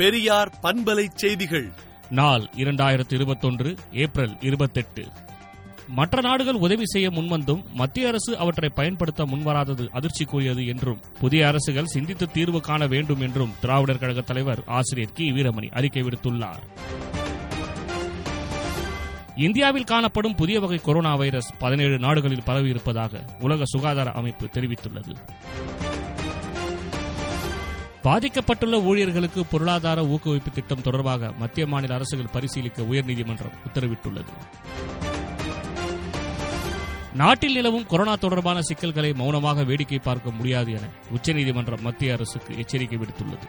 பெரியார் 0.00 0.58
பண்பலை 0.62 1.06
செய்திகள். 1.14 1.72
நாள் 2.10 2.48
இரண்டாயிரத்து 2.56 3.14
இருபத்தொன்று 3.14 3.76
ஏப்ரல் 3.92 4.36
இருபத்தெட்டு. 4.40 5.06
மற்ற 5.88 6.20
நாடுகள் 6.20 6.54
உதவி 6.54 6.86
செய்ய 6.86 7.10
முன்வந்தும் 7.10 7.64
மத்திய 7.72 8.08
அரசு 8.08 8.38
அவற்றை 8.38 8.70
பயன்படுத்த 8.74 9.24
முன்வராதது 9.24 9.88
அதிர்ச்சிக்குரியது 9.94 10.66
என்றும் 10.66 11.00
புதிய 11.20 11.46
அரசுகள் 11.46 11.84
சிந்தித்து 11.84 12.30
தீர்வு 12.30 12.60
காண 12.60 12.86
வேண்டும் 12.86 13.20
என்றும் 13.20 13.54
திராவிடர் 13.60 13.98
கழக 13.98 14.20
தலைவர் 14.20 14.62
ஆசிரியர் 14.66 15.12
கி. 15.12 15.32
வீரமணி 15.32 15.70
அறிக்கை 15.70 16.02
விடுத்துள்ளார். 16.02 16.62
இந்தியாவில் 19.36 19.84
காணப்படும் 19.84 20.34
புதிய 20.34 20.60
வகை 20.60 20.78
கொரோனா 20.78 21.14
வைரஸ் 21.14 21.52
பதினேழு 21.58 21.98
நாடுகளில் 21.98 22.42
பரவியிருப்பதாக 22.46 23.20
உலக 23.40 23.64
சுகாதார 23.64 24.10
அமைப்பு 24.10 24.48
தெரிவித்துள்ளது. 24.52 25.14
பாதிக்கப்பட்டுள்ள 28.04 28.82
ஊழியர்களுக்கு 28.82 29.44
பொருளாதார 29.44 30.02
ஊக்குவிப்பு 30.02 30.52
திட்டம் 30.54 30.82
தொடர்பாக 30.82 31.32
மத்திய 31.38 31.66
மாநில 31.66 31.94
அரசுகள் 31.94 32.32
பரிசீலிக்க 32.32 32.82
உயர்நீதிமன்றம் 32.82 33.56
உத்தரவிட்டுள்ளது. 33.66 34.32
நாட்டில் 37.14 37.52
நிலவும் 37.52 37.86
கொரோனா 37.86 38.16
தொடர்பான 38.16 38.62
சிக்கல்களை 38.62 39.12
மௌனமாக 39.12 39.64
வேடிக்கை 39.64 39.98
பார்க்க 39.98 40.30
முடியாது 40.30 40.70
என 40.72 40.80
உச்சநீதிமன்றம் 41.10 41.82
மத்திய 41.82 42.12
அரசுக்கு 42.12 42.58
எச்சரிக்கை 42.58 42.98
விடுத்துள்ளது. 42.98 43.46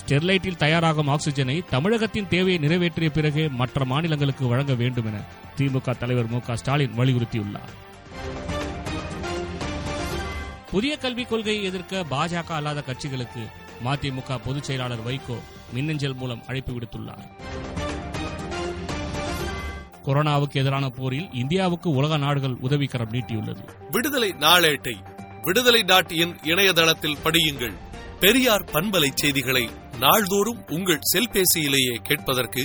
ஸ்டெர்லைட்டில் 0.00 0.56
தயாராகும் 0.56 1.08
ஆக்சிஜனை 1.08 1.64
தமிழகத்தின் 1.70 2.28
தேவையை 2.28 2.58
நிறைவேற்றிய 2.58 3.10
பிறகே 3.10 3.48
மற்ற 3.48 3.84
மாநிலங்களுக்கு 3.84 4.46
வழங்க 4.46 4.74
வேண்டும் 4.74 5.06
என 5.06 5.20
திமுக 5.56 5.98
தலைவர் 5.98 6.28
மு 6.28 6.40
க 6.40 6.56
ஸ்டாலின் 6.56 6.98
வலியுறுத்தியுள்ளார். 6.98 7.79
புதிய 10.70 10.96
கல்விக் 10.96 11.28
கொள்கையை 11.28 11.64
எதிர்க்க 11.64 12.04
பாஜக 12.10 12.50
அல்லாத 12.50 12.82
கட்சிகளுக்கு 12.86 13.42
மதிமுக 13.84 14.40
பொதுச் 14.44 14.62
செயலாளர் 14.62 15.06
வைகோ 15.06 15.38
மின்னஞ்சல் 15.72 16.14
மூலம் 16.14 16.42
அழைப்பு 16.46 16.72
விடுத்துள்ளார். 16.72 17.30
கொரோனாவுக்கு 20.04 20.52
எதிரான 20.52 20.88
போரில் 20.88 21.32
இந்தியாவுக்கு 21.32 21.90
உலக 21.90 22.16
நாடுகள் 22.16 22.56
உதவிக்கரம் 22.60 23.10
நீட்டியுள்ளது. 23.10 23.90
விடுதலை 23.90 24.30
நாளேட்டை 24.30 24.94
விடுதலை 25.42 25.82
டாட் 25.82 26.10
இன் 26.10 26.36
இணையதளத்தில் 26.42 27.16
படியுங்கள். 27.24 27.74
பெரியார் 28.20 28.64
பண்பலை 28.64 29.08
செய்திகளை 29.14 29.70
நாள்தோறும் 29.98 30.64
உங்கள் 30.66 30.98
செல்பேசியிலேயே 31.14 31.94
கேட்பதற்கு 32.02 32.64